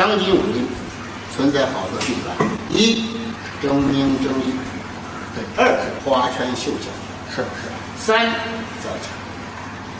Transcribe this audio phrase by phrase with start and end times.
[0.00, 0.66] 当今武林
[1.36, 2.34] 存在好多弊端：
[2.70, 3.04] 一，
[3.62, 4.54] 争名争利；
[5.34, 6.88] 对；二，花拳绣脚；
[7.28, 7.68] 是不是？
[8.02, 8.30] 三，
[8.82, 9.10] 造假。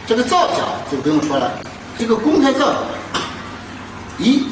[0.07, 1.61] 这个造假就不用说了，
[1.99, 2.79] 这个公开造假，
[4.17, 4.47] 一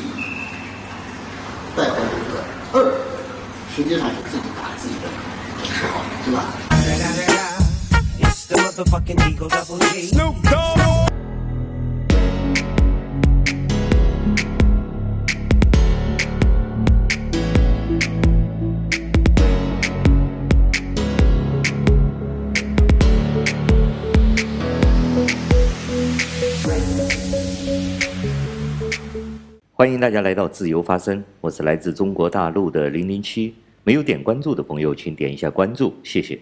[1.74, 2.36] 败坏人格；
[2.74, 2.92] 二，
[3.74, 5.08] 实际上是自己打自己的
[5.64, 6.44] 旗号，是吧？
[29.81, 33.55] 欢迎大家来到自由发声，我是来自中国大陆的零零七。
[33.84, 36.37] 没有点关注的朋友，请点一下关注，谢谢。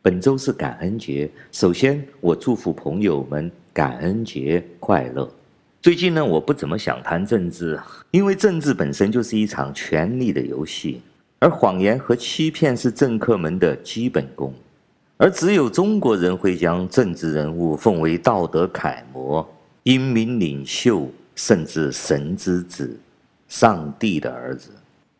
[0.00, 5.30] 本周是感恩节，首先我祝福朋友们感恩节快乐。
[5.82, 7.78] 最近呢，我不怎么想谈政治，
[8.10, 11.02] 因为政治本身就是一场权力的游戏，
[11.40, 14.54] 而谎言和欺骗是政客们的基本功，
[15.18, 19.46] 而只有中国人会将政治人物奉为道德楷模、
[19.82, 21.06] 英明领袖。
[21.38, 22.98] 甚至神之子，
[23.46, 24.72] 上帝的儿子，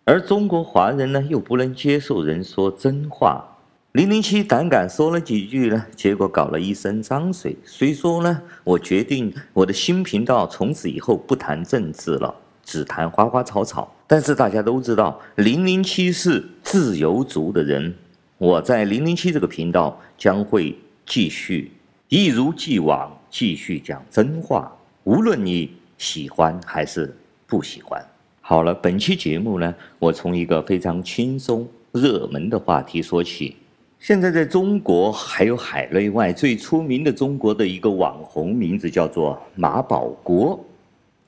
[0.04, 3.44] 而中国华人呢，又不能接受人说真话。
[3.92, 7.56] 零零七胆敢说了几句呢，结果搞了一身脏水。
[7.64, 13.94] 虽说呢，我决定我的新频道从此以后不谈政治了，只谈花花草草。
[14.08, 17.94] 但是大家都知道，零零七是自由族的人，
[18.38, 21.70] 我在零零七这个频道将会继续
[22.08, 25.77] 一如既往继续讲真话，无论你。
[25.98, 27.14] 喜欢还是
[27.46, 28.02] 不喜欢？
[28.40, 33.56] 好了，本期节目呢，我从一个非常轻松、热门的话题说起。
[33.98, 40.64] 现在在中国还有海内外最出名的中国的一个网红，名字叫做马保国。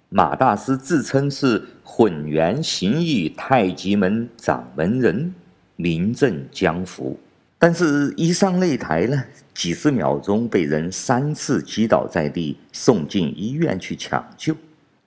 [0.08, 5.34] 马大师自称是混元形意太极门掌门人，
[5.76, 7.18] 名震江湖。
[7.62, 9.22] 但是，一上擂台呢，
[9.52, 14.56] 几十秒钟被人三次击倒在地，送进医院去抢救，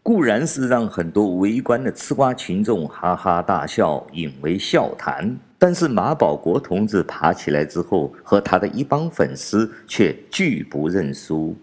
[0.03, 5.36] 固然是让很多围观的吃瓜群众哈哈大笑，引为笑谈。
[5.58, 11.58] 但是马保国同志爬起来之后，和他的一帮粉丝却拒不认输，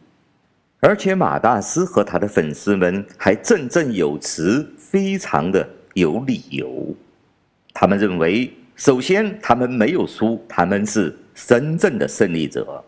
[0.80, 6.96] 而且马大师和他的粉丝们还振振有词，非常的有理由。
[7.72, 8.52] 他们认为。
[8.80, 12.82] 首先，他们没有输，他们是真正的胜利者，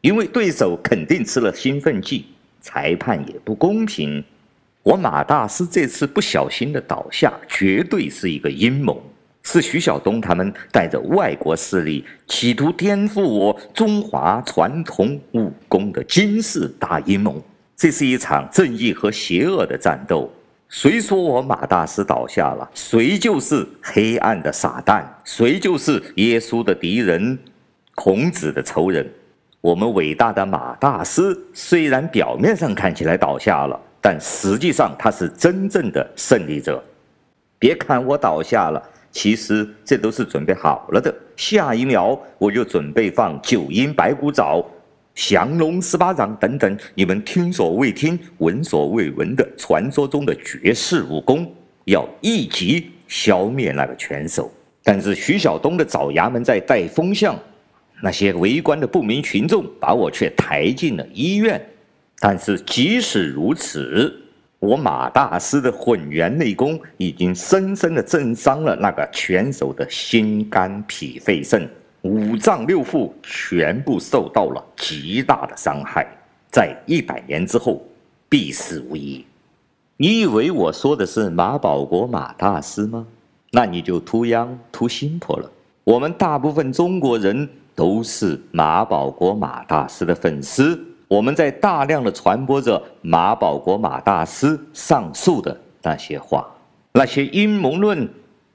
[0.00, 2.24] 因为对手肯定吃了兴奋剂，
[2.62, 4.24] 裁判也不公平。
[4.82, 8.98] 我马大师这次不小心的倒下，绝对是一个阴谋，
[9.42, 17.44] 是徐晓东他们带着外国势力，企图颠覆我中华传统武功的惊世大阴谋。
[17.76, 20.32] 这是一场正义和邪恶的战斗。
[20.68, 27.38] 谁说我马大师倒下了，谁就是黑暗的撒旦，谁就是耶稣的敌人，
[27.94, 29.08] 孔子的仇人。
[29.60, 36.82] 我们伟大的马大师虽然表面上看起来倒下了，但实际上他是真正的胜利者。
[37.58, 38.82] 别看我倒下了，
[39.12, 41.14] 其实这都是准备好了的。
[41.36, 44.64] 下一秒我就准备放九阴白骨爪。
[45.16, 51.50] 降龙十八掌等等，你们听所未听、闻所未闻的传说中的绝世武功，
[51.86, 54.52] 要一击消灭那个拳手。
[54.84, 57.34] 但是徐晓东的爪牙们在带风向，
[58.02, 61.60] 那些围观的不明群众把我却抬进了医院。
[62.18, 64.14] 但是即使如此，
[64.58, 71.66] 我马大师的混元内功已经深深的震伤了那个拳手的心肝脾肺肾。
[72.06, 76.06] 五脏六腑全部受到了极大的伤害，
[76.50, 77.82] 在一百年之后
[78.28, 79.24] 必死无疑。
[79.96, 83.06] 你以为我说的是马保国马大师吗？
[83.50, 85.50] 那你就 too young too simple 了。
[85.84, 90.78] 我们大部分中国人都是马保国马大师的粉丝，
[91.08, 96.46] 我们在大量的传播着马保国马大师上述的那些话，
[96.92, 98.08] 那些阴谋论，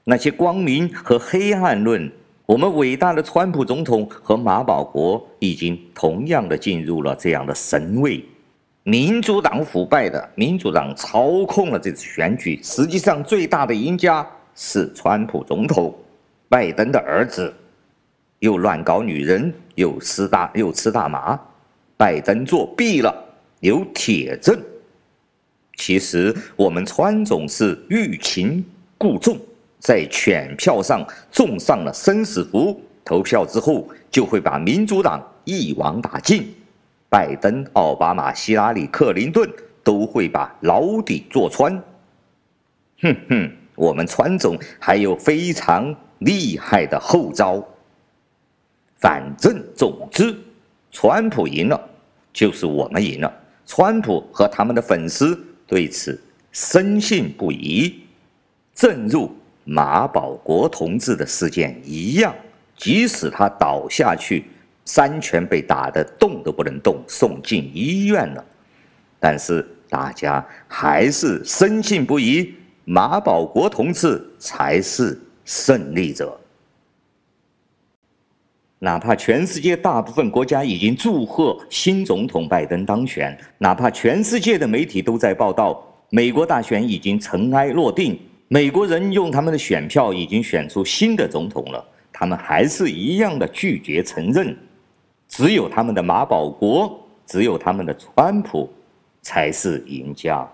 [0.04, 2.10] 那些光明和黑暗论。
[2.52, 8.22] 我们伟大的川普总统和马保国已经同样的进入了这样的神位。
[8.82, 15.94] 民主党腐败的，民主党操控了这次选举，实际上最大的赢家是川普总统，
[16.46, 17.50] 拜登的儿子，
[18.40, 21.40] 又乱搞女人，又吃大又吃大麻，
[21.96, 23.14] 拜登作弊了，
[23.60, 24.60] 有铁证。
[25.76, 28.62] 其实我们川总是欲擒
[28.98, 29.40] 故纵。
[29.82, 36.54] 在选票上种上了生死符，投票之后就会把民主党一网打尽，
[37.10, 39.50] 拜登、奥巴马、希拉里、克林顿
[39.82, 41.74] 都会把牢底坐穿。
[43.00, 47.60] 哼哼，我们川总还有非常厉害的后招。
[49.00, 50.32] 反正总之，
[50.92, 51.90] 川普赢了，
[52.32, 53.32] 就是我们赢了。
[53.66, 55.36] 川普和他们的粉丝
[55.66, 57.92] 对此深信不疑，
[58.72, 59.28] 正如
[59.64, 62.34] 马保国同志的事件一样，
[62.76, 64.44] 即使他倒下去，
[64.84, 68.44] 三拳被打得动都不能动，送进医院了，
[69.20, 72.54] 但是大家还是深信不疑，
[72.84, 76.38] 马保国同志才是胜利者。
[78.80, 85.80] 哪怕全世界大部分国家已经祝贺新总统拜登当选，哪怕全世界的媒体都在报道
[86.10, 88.18] 美国大选已经尘埃落定，
[88.52, 91.82] 美国人用他们的选票已经选出新的总统了，
[92.12, 94.54] 他们还是一样的拒绝承认，
[95.26, 98.70] 只有他们的马保国，只有他们的川普
[99.22, 100.46] 才是赢家。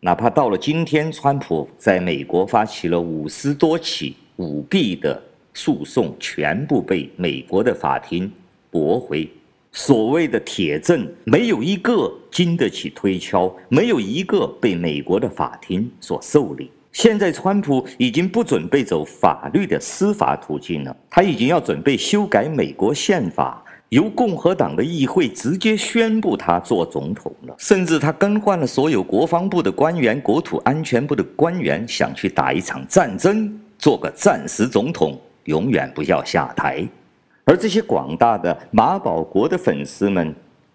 [0.00, 5.18] 哪怕到了今天，川普在美国发起了五十多起舞弊的。
[5.54, 8.30] 诉讼全部被美国的法庭
[8.70, 9.26] 驳回，
[9.70, 16.70] 所谓的铁证没有一个经得起推敲，没有一个被美国的法庭所受理。
[16.92, 27.54] 现在，川普已经不准备走法律的司法途径了，他已经要准备修改美国宪法，由共和党的议会直接宣布他做总统了。
[27.58, 35.18] 甚至他更换了所有国防部的官员、国土安全部的官员，想去打一场战争，做个暂时总统。
[35.46, 36.86] 永远不要下台，
[37.44, 40.32] 而这些广大的马保国的粉丝们，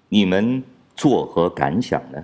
[0.10, 0.62] 你们
[0.94, 2.22] 作何感想呢？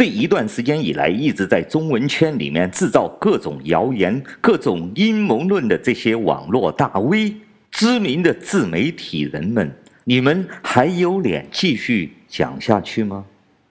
[0.00, 7.36] 这一段时间以来，一直在中文圈里面制造各种谣言、各种阴谋论的这些网络大 V、
[7.70, 9.70] 知名的自媒体人们，
[10.04, 13.26] 你们还有脸继续讲下去吗？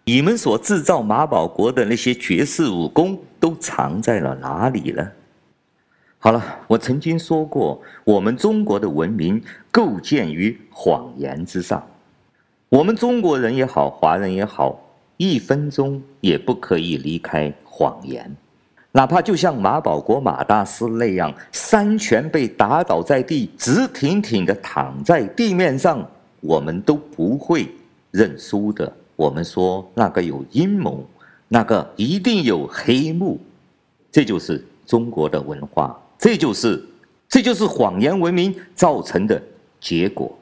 [0.05, 5.09] 你们所制造马保国的那些绝世武功都藏在了哪里呢？
[6.19, 9.41] 好了，我曾经说过，我们中国的文明
[9.71, 11.83] 构建于谎言之上。
[12.69, 14.79] 我们中国人也好，华人也好，
[15.19, 18.33] 一分钟也不可以离开谎言。
[18.94, 27.69] 哪怕就像马保国马大师那样，三拳被打倒在地，直挺挺地躺在地面上，我们都不会
[28.12, 28.92] 认输的。
[29.18, 31.06] 我们说那个有阴谋，
[31.50, 33.38] 那个一定有黑幕，
[34.10, 36.01] 这就是中国的文化。
[36.18, 36.81] 这就是，
[37.27, 39.42] 这就是谎言文明造成的
[39.81, 40.33] 结果。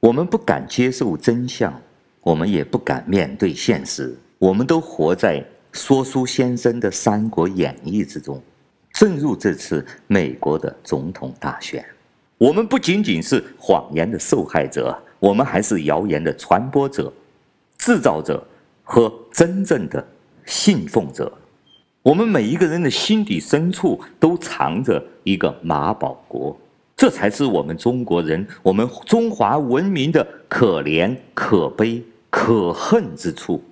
[0.00, 1.78] 我们不敢接受真相，
[2.22, 4.16] 我们也不敢面对现实。
[4.42, 5.40] 我们都活在
[5.70, 8.42] 说书先生的《三国演义》之中。
[8.92, 11.84] 正如这次美国的总统大选，
[12.38, 17.12] 我们不仅仅是谎言的受害者，我们还是谣言的传播者、
[17.78, 18.44] 制造者
[18.82, 20.04] 和真正的
[20.44, 21.32] 信奉者。
[22.02, 26.58] 我们每一个人的心底深处都藏着一个马保国，
[26.96, 33.62] 这才是我们中国人、我们中华文明的可怜、可悲、可恨之处。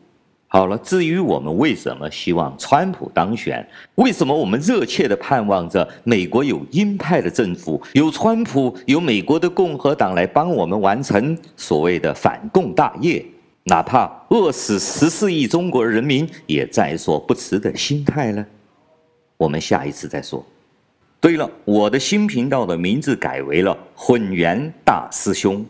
[0.52, 3.64] 好了，至于我们为什么希望川普当选，
[3.94, 13.24] 为什么我们热切地盼望着美国有鹰派的政府，有川普、有美国的共和党来帮我们完成所谓的反共大业。
[13.62, 18.44] 哪怕饿死十四亿中国人民也在所不辞的心态呢？
[19.36, 20.44] 我们下一次再说。
[21.20, 25.64] 对了，我的新频道的名字改为了“混元大师兄”，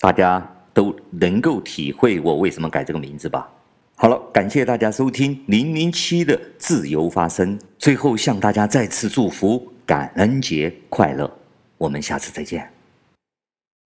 [0.00, 3.48] 大家都能够体会我为什么改这个名字吧？
[3.96, 7.56] 好了，感谢大家收听零零七的自由发声。
[7.78, 11.30] 最后向大家再次祝福感恩节快乐，
[11.78, 12.73] 我们下次再见。